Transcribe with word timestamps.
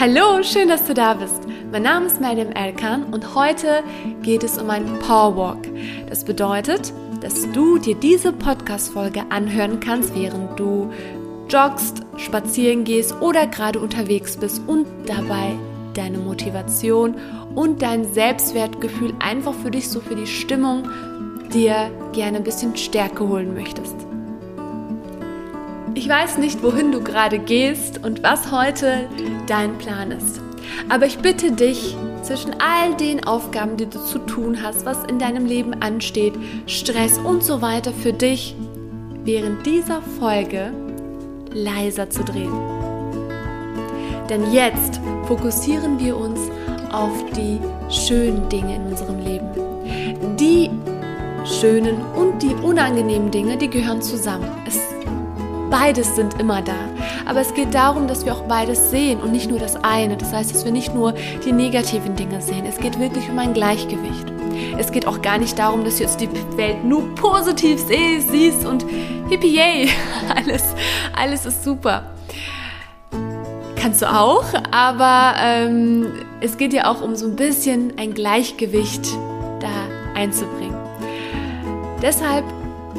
Hallo, 0.00 0.42
schön, 0.42 0.68
dass 0.68 0.86
du 0.86 0.94
da 0.94 1.12
bist. 1.12 1.42
Mein 1.70 1.82
Name 1.82 2.06
ist 2.06 2.22
Madame 2.22 2.56
Elkan 2.56 3.12
und 3.12 3.34
heute 3.34 3.84
geht 4.22 4.42
es 4.42 4.56
um 4.56 4.70
einen 4.70 4.98
Powerwalk. 4.98 5.68
Das 6.08 6.24
bedeutet, 6.24 6.90
dass 7.20 7.42
du 7.52 7.76
dir 7.76 7.94
diese 7.96 8.32
Podcast-Folge 8.32 9.24
anhören 9.28 9.78
kannst, 9.78 10.14
während 10.14 10.58
du 10.58 10.90
joggst, 11.50 12.00
spazieren 12.16 12.84
gehst 12.84 13.14
oder 13.20 13.46
gerade 13.46 13.78
unterwegs 13.78 14.38
bist 14.38 14.62
und 14.66 14.86
dabei 15.04 15.52
deine 15.92 16.16
Motivation 16.16 17.16
und 17.54 17.82
dein 17.82 18.10
Selbstwertgefühl 18.10 19.12
einfach 19.18 19.52
für 19.52 19.70
dich, 19.70 19.90
so 19.90 20.00
für 20.00 20.16
die 20.16 20.26
Stimmung, 20.26 20.88
dir 21.52 21.90
gerne 22.14 22.38
ein 22.38 22.44
bisschen 22.44 22.74
Stärke 22.74 23.28
holen 23.28 23.52
möchtest. 23.52 24.09
Ich 25.94 26.08
weiß 26.08 26.38
nicht, 26.38 26.62
wohin 26.62 26.92
du 26.92 27.02
gerade 27.02 27.38
gehst 27.38 28.04
und 28.04 28.22
was 28.22 28.52
heute 28.52 29.08
dein 29.46 29.76
Plan 29.78 30.12
ist. 30.12 30.40
Aber 30.88 31.06
ich 31.06 31.18
bitte 31.18 31.52
dich, 31.52 31.96
zwischen 32.22 32.52
all 32.60 32.94
den 32.96 33.26
Aufgaben, 33.26 33.76
die 33.76 33.86
du 33.86 33.98
zu 34.04 34.18
tun 34.18 34.62
hast, 34.62 34.84
was 34.84 35.04
in 35.04 35.18
deinem 35.18 35.46
Leben 35.46 35.74
ansteht, 35.82 36.34
Stress 36.66 37.18
und 37.18 37.42
so 37.42 37.62
weiter 37.62 37.92
für 37.92 38.12
dich, 38.12 38.54
während 39.24 39.64
dieser 39.66 40.02
Folge 40.18 40.72
leiser 41.52 42.08
zu 42.10 42.22
drehen. 42.22 42.52
Denn 44.28 44.52
jetzt 44.52 45.00
fokussieren 45.26 45.98
wir 45.98 46.16
uns 46.16 46.38
auf 46.92 47.24
die 47.32 47.58
schönen 47.88 48.48
Dinge 48.48 48.76
in 48.76 48.86
unserem 48.86 49.18
Leben. 49.24 49.48
Die 50.36 50.70
schönen 51.44 52.00
und 52.14 52.42
die 52.42 52.54
unangenehmen 52.54 53.30
Dinge, 53.30 53.56
die 53.56 53.68
gehören 53.68 54.02
zusammen. 54.02 54.48
Es 54.66 54.89
Beides 55.70 56.16
sind 56.16 56.40
immer 56.40 56.62
da. 56.62 56.74
Aber 57.26 57.40
es 57.40 57.54
geht 57.54 57.74
darum, 57.74 58.08
dass 58.08 58.24
wir 58.24 58.34
auch 58.34 58.42
beides 58.42 58.90
sehen 58.90 59.20
und 59.20 59.30
nicht 59.30 59.48
nur 59.48 59.60
das 59.60 59.76
eine. 59.84 60.16
Das 60.16 60.32
heißt, 60.32 60.52
dass 60.52 60.64
wir 60.64 60.72
nicht 60.72 60.94
nur 60.94 61.14
die 61.44 61.52
negativen 61.52 62.16
Dinge 62.16 62.42
sehen. 62.42 62.66
Es 62.66 62.78
geht 62.78 62.98
wirklich 62.98 63.28
um 63.30 63.38
ein 63.38 63.54
Gleichgewicht. 63.54 64.32
Es 64.78 64.90
geht 64.90 65.06
auch 65.06 65.22
gar 65.22 65.38
nicht 65.38 65.58
darum, 65.58 65.84
dass 65.84 65.96
du 65.96 66.02
jetzt 66.02 66.20
die 66.20 66.28
Welt 66.56 66.84
nur 66.84 67.14
positiv 67.14 67.80
siehst 67.86 68.66
und 68.66 68.84
hippie 69.28 69.54
yay, 69.54 69.90
alles, 70.36 70.64
alles 71.16 71.46
ist 71.46 71.62
super. 71.64 72.02
Kannst 73.76 74.02
du 74.02 74.12
auch, 74.12 74.44
aber 74.72 75.34
ähm, 75.40 76.06
es 76.40 76.58
geht 76.58 76.72
ja 76.72 76.90
auch 76.90 77.00
um 77.00 77.14
so 77.14 77.26
ein 77.26 77.36
bisschen 77.36 77.94
ein 77.96 78.12
Gleichgewicht 78.12 79.06
da 79.60 79.68
einzubringen. 80.14 80.76
Deshalb, 82.02 82.44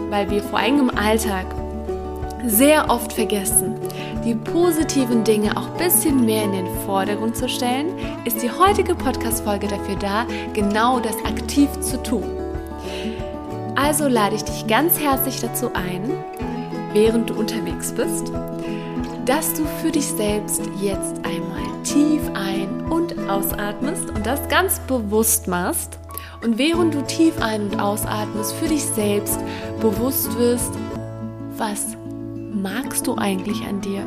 weil 0.10 0.30
wir 0.30 0.42
vor 0.42 0.60
allem 0.60 0.80
im 0.80 0.98
Alltag 0.98 1.46
sehr 2.46 2.90
oft 2.90 3.14
vergessen, 3.14 3.76
die 4.26 4.36
positiven 4.36 5.24
Dinge 5.24 5.56
auch 5.58 5.72
ein 5.72 5.78
bisschen 5.78 6.26
mehr 6.26 6.44
in 6.44 6.52
den 6.52 6.68
Vordergrund 6.86 7.36
zu 7.36 7.48
stellen, 7.50 7.88
ist 8.26 8.42
die 8.42 8.52
heutige 8.52 8.96
Podcast-Folge 8.96 9.68
dafür 9.68 9.96
da, 9.96 10.26
genau 10.54 11.00
das 11.00 11.16
aktiv 11.26 11.70
zu 11.80 12.02
tun. 12.02 12.24
Also 13.76 14.08
lade 14.08 14.36
ich 14.36 14.44
dich 14.44 14.68
ganz 14.68 15.00
herzlich 15.00 15.40
dazu 15.40 15.72
ein, 15.74 16.12
während 16.94 17.30
du 17.30 17.34
unterwegs 17.34 17.92
bist, 17.92 18.32
dass 19.26 19.54
du 19.54 19.66
für 19.82 19.92
dich 19.92 20.06
selbst 20.06 20.62
jetzt 20.80 21.16
einmal 21.26 21.62
tief 21.84 22.22
ein- 22.34 22.82
und 22.92 23.18
ausatmest 23.30 24.10
und 24.10 24.26
das 24.26 24.48
ganz 24.50 24.80
bewusst 24.82 25.48
machst. 25.48 25.98
Und 26.44 26.58
während 26.58 26.94
du 26.94 27.04
tief 27.04 27.40
ein- 27.42 27.70
und 27.70 27.80
ausatmest, 27.80 28.54
für 28.54 28.68
dich 28.68 28.84
selbst 28.84 29.40
bewusst 29.80 30.38
wirst, 30.38 30.72
was 31.58 31.96
magst 32.62 33.08
du 33.08 33.16
eigentlich 33.18 33.66
an 33.68 33.82
dir? 33.82 34.06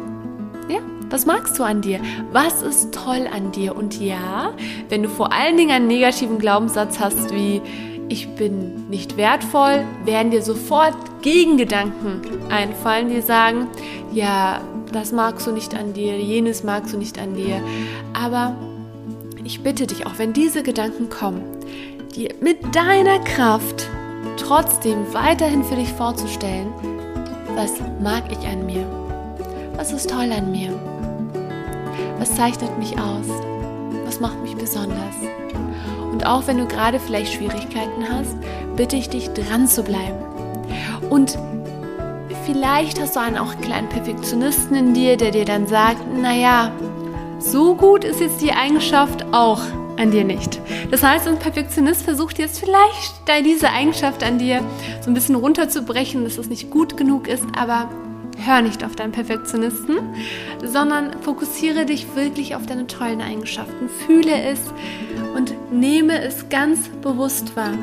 Ja, 0.68 0.78
was 1.10 1.26
magst 1.26 1.58
du 1.58 1.64
an 1.64 1.82
dir? 1.82 2.00
Was 2.32 2.62
ist 2.62 2.94
toll 2.94 3.28
an 3.32 3.52
dir? 3.52 3.76
Und 3.76 4.00
ja, 4.00 4.52
wenn 4.88 5.02
du 5.02 5.08
vor 5.08 5.32
allen 5.32 5.56
Dingen 5.56 5.72
einen 5.72 5.86
negativen 5.88 6.38
Glaubenssatz 6.38 7.00
hast 7.00 7.34
wie 7.34 7.60
ich 8.08 8.28
bin 8.34 8.88
nicht 8.90 9.16
wertvoll, 9.16 9.84
werden 10.04 10.30
dir 10.30 10.42
sofort 10.42 10.94
Gegengedanken 11.22 12.20
einfallen, 12.50 13.08
die 13.08 13.22
sagen, 13.22 13.68
ja, 14.12 14.60
das 14.92 15.10
magst 15.10 15.46
du 15.46 15.52
nicht 15.52 15.74
an 15.74 15.94
dir, 15.94 16.18
jenes 16.18 16.62
magst 16.62 16.92
du 16.92 16.98
nicht 16.98 17.18
an 17.18 17.34
dir. 17.34 17.62
Aber 18.12 18.54
ich 19.42 19.62
bitte 19.62 19.86
dich, 19.86 20.06
auch 20.06 20.18
wenn 20.18 20.34
diese 20.34 20.62
Gedanken 20.62 21.08
kommen, 21.08 21.42
dir 22.14 22.34
mit 22.40 22.76
deiner 22.76 23.18
Kraft 23.20 23.88
trotzdem 24.36 25.12
weiterhin 25.12 25.64
für 25.64 25.76
dich 25.76 25.88
vorzustellen, 25.88 26.68
was 27.54 27.72
mag 28.00 28.24
ich 28.30 28.46
an 28.46 28.66
mir? 28.66 28.84
Was 29.76 29.92
ist 29.92 30.10
toll 30.10 30.30
an 30.32 30.50
mir? 30.50 30.72
Was 32.18 32.34
zeichnet 32.34 32.78
mich 32.78 32.98
aus? 32.98 33.26
Was 34.04 34.20
macht 34.20 34.40
mich 34.42 34.56
besonders? 34.56 35.14
Und 36.12 36.26
auch 36.26 36.46
wenn 36.46 36.58
du 36.58 36.66
gerade 36.66 36.98
vielleicht 36.98 37.32
Schwierigkeiten 37.32 38.08
hast, 38.08 38.36
bitte 38.76 38.96
ich 38.96 39.08
dich 39.08 39.30
dran 39.30 39.66
zu 39.66 39.82
bleiben. 39.82 40.18
Und 41.10 41.38
vielleicht 42.44 43.00
hast 43.00 43.16
du 43.16 43.20
einen 43.20 43.38
auch 43.38 43.56
kleinen 43.60 43.88
Perfektionisten 43.88 44.76
in 44.76 44.94
dir, 44.94 45.16
der 45.16 45.30
dir 45.30 45.44
dann 45.44 45.66
sagt, 45.66 46.00
naja, 46.16 46.72
so 47.38 47.74
gut 47.74 48.04
ist 48.04 48.20
jetzt 48.20 48.40
die 48.40 48.52
Eigenschaft 48.52 49.24
auch 49.32 49.60
an 49.96 50.10
dir 50.10 50.24
nicht. 50.24 50.60
Das 50.90 51.02
heißt, 51.02 51.26
ein 51.28 51.38
Perfektionist 51.38 52.02
versucht 52.02 52.38
jetzt 52.38 52.60
vielleicht 52.60 53.14
diese 53.44 53.70
Eigenschaft 53.70 54.22
an 54.22 54.38
dir 54.38 54.62
so 55.00 55.10
ein 55.10 55.14
bisschen 55.14 55.34
runterzubrechen, 55.34 56.24
dass 56.24 56.38
es 56.38 56.48
nicht 56.48 56.70
gut 56.70 56.96
genug 56.96 57.28
ist, 57.28 57.44
aber 57.56 57.88
hör 58.44 58.62
nicht 58.62 58.84
auf 58.84 58.96
deinen 58.96 59.12
Perfektionisten, 59.12 59.98
sondern 60.62 61.20
fokussiere 61.22 61.86
dich 61.86 62.14
wirklich 62.14 62.56
auf 62.56 62.66
deine 62.66 62.86
tollen 62.86 63.20
Eigenschaften. 63.20 63.88
Fühle 64.06 64.42
es 64.42 64.58
und 65.34 65.54
nehme 65.72 66.20
es 66.22 66.48
ganz 66.48 66.88
bewusst 67.00 67.56
wahr. 67.56 67.74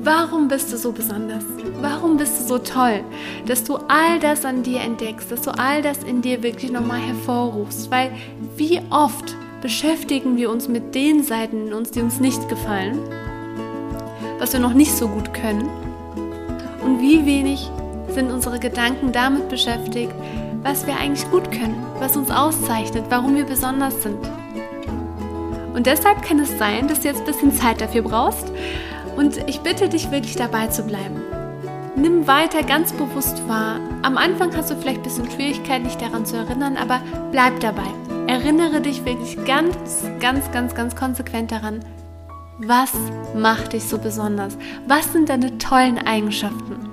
Warum 0.00 0.48
bist 0.48 0.72
du 0.72 0.76
so 0.76 0.92
besonders? 0.92 1.44
Warum 1.80 2.18
bist 2.18 2.40
du 2.40 2.44
so 2.44 2.58
toll, 2.58 3.00
dass 3.46 3.64
du 3.64 3.76
all 3.88 4.20
das 4.20 4.44
an 4.44 4.62
dir 4.62 4.80
entdeckst, 4.80 5.30
dass 5.30 5.42
du 5.42 5.50
all 5.50 5.82
das 5.82 6.02
in 6.04 6.22
dir 6.22 6.42
wirklich 6.42 6.70
nochmal 6.70 7.00
hervorrufst? 7.00 7.90
Weil 7.90 8.12
wie 8.56 8.80
oft 8.90 9.34
beschäftigen 9.60 10.36
wir 10.36 10.50
uns 10.50 10.68
mit 10.68 10.94
den 10.94 11.22
Seiten 11.22 11.68
in 11.68 11.74
uns, 11.74 11.90
die 11.90 12.00
uns 12.00 12.20
nicht 12.20 12.48
gefallen, 12.48 12.98
was 14.38 14.52
wir 14.52 14.60
noch 14.60 14.74
nicht 14.74 14.92
so 14.92 15.08
gut 15.08 15.34
können 15.34 15.68
und 16.84 17.00
wie 17.00 17.26
wenig 17.26 17.70
sind 18.10 18.30
unsere 18.30 18.58
Gedanken 18.58 19.12
damit 19.12 19.48
beschäftigt, 19.48 20.12
was 20.62 20.86
wir 20.86 20.96
eigentlich 20.96 21.28
gut 21.30 21.50
können, 21.50 21.84
was 21.98 22.16
uns 22.16 22.30
auszeichnet, 22.30 23.04
warum 23.08 23.34
wir 23.34 23.44
besonders 23.44 24.02
sind. 24.02 24.18
Und 25.74 25.86
deshalb 25.86 26.22
kann 26.22 26.40
es 26.40 26.58
sein, 26.58 26.88
dass 26.88 27.00
du 27.00 27.08
jetzt 27.08 27.20
ein 27.20 27.26
bisschen 27.26 27.52
Zeit 27.52 27.80
dafür 27.80 28.02
brauchst 28.02 28.50
und 29.16 29.38
ich 29.48 29.60
bitte 29.60 29.88
dich 29.88 30.10
wirklich 30.10 30.36
dabei 30.36 30.68
zu 30.68 30.82
bleiben. 30.82 31.22
Nimm 31.96 32.28
weiter 32.28 32.62
ganz 32.62 32.92
bewusst 32.92 33.48
wahr. 33.48 33.80
Am 34.02 34.16
Anfang 34.16 34.56
hast 34.56 34.70
du 34.70 34.76
vielleicht 34.76 34.98
ein 34.98 35.02
bisschen 35.02 35.30
Schwierigkeit, 35.30 35.84
dich 35.84 35.96
daran 35.96 36.24
zu 36.24 36.36
erinnern, 36.36 36.76
aber 36.76 37.00
bleib 37.32 37.58
dabei. 37.60 37.88
Erinnere 38.28 38.82
dich 38.82 39.06
wirklich 39.06 39.42
ganz, 39.46 39.74
ganz, 40.20 40.52
ganz, 40.52 40.74
ganz 40.74 40.94
konsequent 40.94 41.50
daran, 41.50 41.80
was 42.58 42.92
macht 43.34 43.72
dich 43.72 43.84
so 43.84 43.96
besonders? 43.96 44.58
Was 44.86 45.14
sind 45.14 45.30
deine 45.30 45.56
tollen 45.56 45.96
Eigenschaften? 45.96 46.90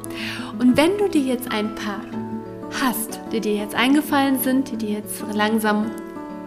Und 0.60 0.78
wenn 0.78 0.98
du 0.98 1.10
dir 1.10 1.24
jetzt 1.24 1.52
ein 1.52 1.76
paar 1.76 2.00
hast, 2.82 3.20
die 3.34 3.42
dir 3.42 3.56
jetzt 3.56 3.76
eingefallen 3.76 4.40
sind, 4.40 4.72
die 4.72 4.78
dir 4.78 4.92
jetzt 4.92 5.26
langsam 5.34 5.92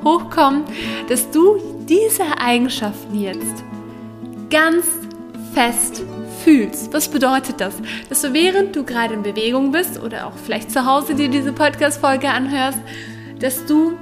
hochkommen, 0.03 0.65
dass 1.11 1.31
du 1.31 1.59
diese 1.87 2.41
Eigenschaften 2.41 3.21
jetzt 3.21 3.63
ganz 4.49 4.87
fest 5.53 6.03
fühlst. 6.45 6.95
Was 6.95 7.09
bedeutet 7.09 7.61
das? 7.61 7.75
Dass 8.09 8.23
du 8.23 8.33
während 8.33 8.75
du 8.75 8.85
gerade 8.85 9.13
in 9.13 9.23
Bewegung 9.23 9.71
bist 9.71 10.03
oder 10.03 10.29
auch 10.29 10.33
vielleicht 10.43 10.71
zu 10.71 10.87
Hause 10.87 11.15
dir 11.15 11.29
diese 11.29 11.53
Podcast-Folge 11.53 12.31
anhörst, 12.31 12.79
dass 13.39 13.67
du 13.67 13.93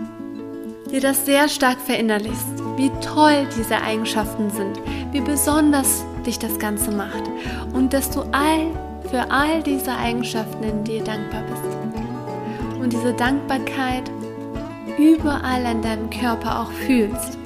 dir 0.91 1.00
das 1.00 1.27
sehr 1.27 1.49
stark 1.49 1.81
verinnerlichst, 1.81 2.47
wie 2.77 2.91
toll 3.00 3.47
diese 3.56 3.81
Eigenschaften 3.81 4.50
sind, 4.50 4.81
wie 5.12 5.21
besonders 5.21 6.05
dich 6.25 6.38
das 6.38 6.59
Ganze 6.59 6.91
macht 6.91 7.23
und 7.73 7.93
dass 7.93 8.11
du 8.11 8.21
all 8.33 8.67
für 9.11 9.31
all 9.31 9.62
diese 9.62 9.93
Eigenschaften 9.93 10.65
in 10.65 10.85
dir 10.85 11.03
dankbar 11.03 11.43
bist. 11.43 12.81
Und 12.81 12.93
diese 12.93 13.12
Dankbarkeit 13.15 14.11
überall 14.99 15.67
an 15.67 15.83
deinem 15.83 16.11
Körper 16.11 16.61
auch 16.61 16.71
fühlst, 16.71 17.38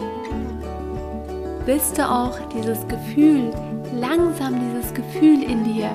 bis 1.67 1.93
du 1.93 2.09
auch 2.09 2.39
dieses 2.55 2.87
Gefühl, 2.89 3.53
langsam 3.95 4.59
dieses 4.61 4.93
Gefühl 4.95 5.43
in 5.43 5.65
dir 5.65 5.91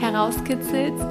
herauskitzelst, 0.00 1.04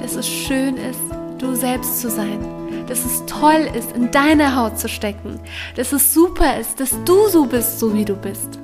dass 0.00 0.16
es 0.16 0.26
schön 0.26 0.76
ist, 0.76 1.00
du 1.38 1.54
selbst 1.54 2.00
zu 2.00 2.10
sein 2.10 2.61
dass 2.86 3.04
es 3.04 3.24
toll 3.26 3.68
ist, 3.76 3.92
in 3.96 4.10
deine 4.10 4.56
Haut 4.56 4.78
zu 4.78 4.88
stecken, 4.88 5.40
dass 5.76 5.92
es 5.92 6.12
super 6.12 6.58
ist, 6.58 6.80
dass 6.80 6.90
du 7.04 7.28
so 7.28 7.46
bist, 7.46 7.78
so 7.78 7.94
wie 7.94 8.04
du 8.04 8.14
bist. 8.14 8.58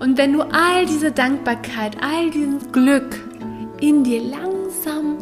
Und 0.00 0.18
wenn 0.18 0.32
du 0.32 0.42
all 0.42 0.86
diese 0.86 1.12
Dankbarkeit, 1.12 1.96
all 2.02 2.30
dieses 2.30 2.70
Glück 2.72 3.20
in 3.80 4.04
dir 4.04 4.22
langsam 4.22 5.16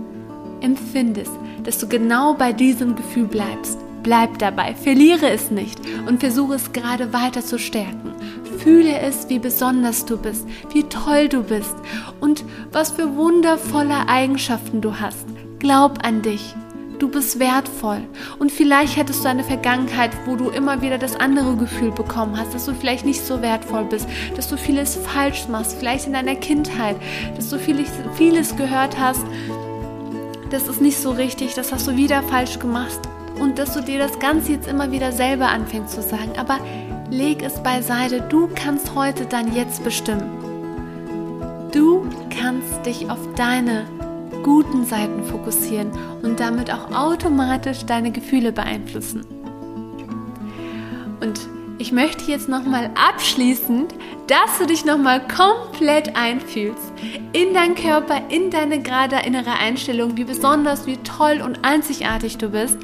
empfindest, 0.61 1.33
dass 1.65 1.79
du 1.79 1.89
genau 1.89 2.35
bei 2.35 2.53
diesem 2.53 2.97
Gefühl 2.97 3.27
bleibst, 3.27 3.79
bleib 4.03 4.39
dabei, 4.39 4.75
verliere 4.75 5.31
es 5.31 5.51
nicht 5.51 5.79
und 6.07 6.21
versuche 6.21 6.55
es 6.55 6.73
gerade 6.73 7.13
weiter 7.13 7.45
zu 7.45 7.59
stärken. 7.59 8.13
Fühle 8.59 8.99
es, 8.99 9.29
wie 9.29 9.39
besonders 9.39 10.05
du 10.05 10.17
bist, 10.17 10.47
wie 10.73 10.85
toll 10.85 11.29
du 11.29 11.43
bist 11.43 11.75
und 12.21 12.45
was 12.71 12.93
für 12.93 13.17
wundervolle 13.17 14.09
Eigenschaften 14.09 14.81
du 14.81 15.01
hast. 15.01 15.27
Glaub 15.59 16.05
an 16.05 16.23
dich. 16.23 16.55
Du 17.03 17.09
bist 17.09 17.41
wertvoll. 17.41 18.05
Und 18.39 18.53
vielleicht 18.53 18.97
hattest 18.97 19.25
du 19.25 19.29
eine 19.29 19.43
Vergangenheit, 19.43 20.13
wo 20.25 20.37
du 20.37 20.51
immer 20.51 20.83
wieder 20.83 20.99
das 20.99 21.17
andere 21.17 21.57
Gefühl 21.57 21.91
bekommen 21.91 22.39
hast, 22.39 22.55
dass 22.55 22.67
du 22.67 22.75
vielleicht 22.75 23.05
nicht 23.05 23.27
so 23.27 23.43
wertvoll 23.43 23.87
bist, 23.87 24.07
dass 24.37 24.49
du 24.49 24.57
vieles 24.57 24.95
falsch 24.95 25.49
machst, 25.49 25.77
vielleicht 25.77 26.07
in 26.07 26.13
deiner 26.13 26.37
Kindheit, 26.37 26.95
dass 27.35 27.51
du 27.51 27.59
vieles, 27.59 27.91
vieles 28.15 28.55
gehört 28.55 28.97
hast, 29.01 29.25
das 30.51 30.69
ist 30.69 30.81
nicht 30.81 30.97
so 30.97 31.11
richtig, 31.11 31.55
das 31.55 31.73
hast 31.73 31.89
du 31.89 31.97
wieder 31.97 32.23
falsch 32.23 32.61
gemacht 32.61 33.01
und 33.41 33.59
dass 33.59 33.75
du 33.75 33.81
dir 33.81 33.99
das 33.99 34.21
Ganze 34.21 34.53
jetzt 34.53 34.69
immer 34.69 34.93
wieder 34.93 35.11
selber 35.11 35.49
anfängst 35.49 35.95
zu 35.95 36.03
sagen. 36.03 36.35
Aber 36.39 36.61
leg 37.11 37.43
es 37.43 37.61
beiseite, 37.65 38.21
du 38.21 38.49
kannst 38.55 38.95
heute 38.95 39.27
dein 39.27 39.53
Jetzt 39.53 39.83
bestimmen. 39.83 40.31
Du 41.73 42.09
kannst 42.31 42.87
dich 42.87 43.11
auf 43.11 43.19
deine 43.35 43.87
guten 44.43 44.85
Seiten 44.85 45.25
fokussieren 45.25 45.91
und 46.23 46.41
damit 46.41 46.73
auch 46.73 46.93
automatisch 46.93 47.85
deine 47.85 48.11
Gefühle 48.11 48.53
beeinflussen. 48.53 49.25
Und 51.21 51.41
ich 51.79 51.91
möchte 51.91 52.31
jetzt 52.31 52.49
nochmal 52.49 52.91
abschließend, 52.95 53.95
dass 54.29 54.59
du 54.59 54.67
dich 54.67 54.85
nochmal 54.85 55.21
komplett 55.27 56.15
einfühlst 56.15 56.93
in 57.33 57.55
deinen 57.55 57.75
Körper, 57.75 58.23
in 58.29 58.51
deine 58.51 58.81
gerade 58.81 59.17
innere 59.27 59.53
Einstellung, 59.59 60.17
wie 60.17 60.25
besonders, 60.25 60.87
wie 60.87 60.97
toll 60.99 61.43
und 61.45 61.65
einzigartig 61.65 62.39
du 62.39 62.51
bist. 62.51 62.79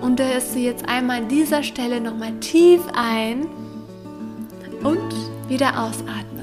Und 0.00 0.20
dass 0.20 0.52
du 0.52 0.58
jetzt 0.58 0.86
einmal 0.88 1.22
an 1.22 1.28
dieser 1.28 1.62
Stelle 1.62 2.00
nochmal 2.00 2.32
tief 2.40 2.82
ein 2.94 3.46
und 4.82 5.14
wieder 5.48 5.82
ausatmest. 5.82 6.41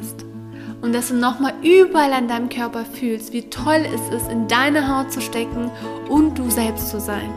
Und 0.82 0.94
dass 0.94 1.10
du 1.10 1.16
nochmal 1.16 1.54
überall 1.62 2.14
an 2.14 2.28
deinem 2.28 2.50
Körper 2.50 2.86
fühlst, 2.86 3.34
wie 3.34 3.50
toll 3.50 3.86
es 3.86 4.16
ist, 4.16 4.32
in 4.32 4.48
deine 4.48 4.88
Haut 4.88 5.12
zu 5.12 5.22
stecken 5.22 5.70
und 6.08 6.38
du 6.38 6.50
selbst 6.50 6.90
zu 6.90 7.00
sein. 7.00 7.30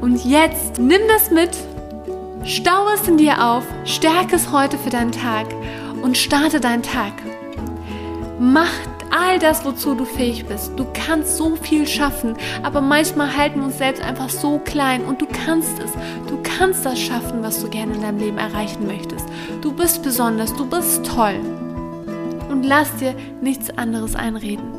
Und 0.00 0.24
jetzt 0.24 0.78
nimm 0.78 1.00
das 1.08 1.30
mit 1.30 1.50
Stau 2.44 2.88
es 2.94 3.06
in 3.06 3.18
dir 3.18 3.44
auf, 3.44 3.64
stärke 3.84 4.36
es 4.36 4.50
heute 4.52 4.78
für 4.78 4.90
deinen 4.90 5.12
Tag 5.12 5.46
und 6.00 6.16
starte 6.16 6.60
deinen 6.60 6.82
Tag. 6.82 7.12
Mach 8.38 8.72
all 9.10 9.38
das, 9.38 9.64
wozu 9.64 9.94
du 9.94 10.04
fähig 10.04 10.46
bist. 10.46 10.72
Du 10.76 10.86
kannst 10.94 11.36
so 11.36 11.56
viel 11.56 11.86
schaffen, 11.86 12.36
aber 12.62 12.80
manchmal 12.80 13.36
halten 13.36 13.60
wir 13.60 13.66
uns 13.66 13.78
selbst 13.78 14.02
einfach 14.02 14.30
so 14.30 14.60
klein 14.60 15.04
und 15.04 15.20
du 15.20 15.26
kannst 15.26 15.78
es. 15.78 15.92
Du 16.26 16.38
kannst 16.42 16.86
das 16.86 16.98
schaffen, 16.98 17.42
was 17.42 17.60
du 17.60 17.68
gerne 17.68 17.94
in 17.94 18.00
deinem 18.00 18.18
Leben 18.18 18.38
erreichen 18.38 18.86
möchtest. 18.86 19.26
Du 19.60 19.72
bist 19.72 20.02
besonders, 20.02 20.54
du 20.54 20.64
bist 20.64 21.04
toll. 21.04 21.40
Und 22.48 22.62
lass 22.64 22.94
dir 22.96 23.14
nichts 23.40 23.70
anderes 23.70 24.16
einreden. 24.16 24.78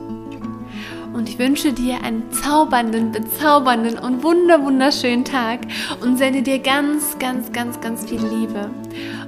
Und 1.13 1.27
ich 1.27 1.39
wünsche 1.39 1.73
dir 1.73 2.03
einen 2.03 2.31
zaubernden, 2.31 3.11
bezaubernden 3.11 3.97
und 3.97 4.23
wunder 4.23 4.63
wunderschönen 4.63 5.25
Tag 5.25 5.61
und 6.01 6.17
sende 6.17 6.41
dir 6.41 6.59
ganz, 6.59 7.17
ganz, 7.19 7.51
ganz, 7.51 7.81
ganz 7.81 8.07
viel 8.07 8.21
Liebe. 8.21 8.69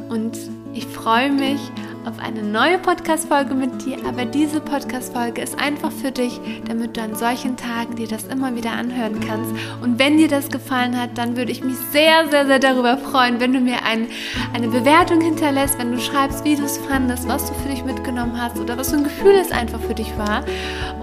Und 0.09 0.37
ich 0.73 0.85
freue 0.85 1.31
mich 1.31 1.59
auf 2.05 2.19
eine 2.19 2.43
neue 2.43 2.79
Podcast-Folge 2.79 3.53
mit 3.53 3.85
dir, 3.85 3.97
aber 4.07 4.25
diese 4.25 4.59
Podcast-Folge 4.59 5.41
ist 5.41 5.59
einfach 5.59 5.91
für 5.91 6.11
dich, 6.11 6.39
damit 6.67 6.97
du 6.97 7.01
an 7.01 7.15
solchen 7.15 7.57
Tagen 7.57 7.95
dir 7.95 8.07
das 8.07 8.25
immer 8.25 8.55
wieder 8.55 8.71
anhören 8.71 9.19
kannst. 9.19 9.51
Und 9.81 9.99
wenn 9.99 10.17
dir 10.17 10.27
das 10.27 10.49
gefallen 10.49 10.99
hat, 10.99 11.17
dann 11.17 11.37
würde 11.37 11.51
ich 11.51 11.63
mich 11.63 11.75
sehr, 11.91 12.27
sehr, 12.29 12.47
sehr 12.47 12.59
darüber 12.59 12.97
freuen, 12.97 13.39
wenn 13.39 13.53
du 13.53 13.59
mir 13.59 13.83
ein, 13.85 14.07
eine 14.53 14.67
Bewertung 14.67 15.21
hinterlässt, 15.21 15.77
wenn 15.79 15.91
du 15.91 15.99
schreibst, 15.99 16.43
wie 16.43 16.55
du 16.55 16.63
es 16.63 16.77
fandest, 16.77 17.27
was 17.27 17.47
du 17.47 17.53
für 17.55 17.69
dich 17.69 17.83
mitgenommen 17.83 18.41
hast 18.41 18.59
oder 18.59 18.77
was 18.77 18.89
für 18.89 18.97
ein 18.97 19.03
Gefühl 19.03 19.33
es 19.33 19.51
einfach 19.51 19.79
für 19.79 19.95
dich 19.95 20.17
war. 20.17 20.43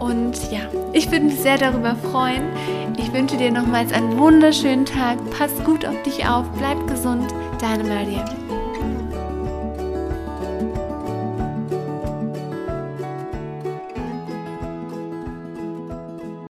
Und 0.01 0.51
ja, 0.51 0.61
ich 0.93 1.11
würde 1.11 1.27
mich 1.27 1.37
sehr 1.37 1.59
darüber 1.59 1.95
freuen. 1.95 2.43
Ich 2.97 3.13
wünsche 3.13 3.37
dir 3.37 3.53
nochmals 3.53 3.93
einen 3.93 4.19
wunderschönen 4.19 4.85
Tag. 4.85 5.19
Pass 5.39 5.53
gut 5.65 5.85
auf 5.87 6.03
dich 6.03 6.27
auf, 6.27 6.47
bleib 6.59 6.87
gesund. 6.89 7.27
Deine 7.61 7.85
Maria. 7.85 8.48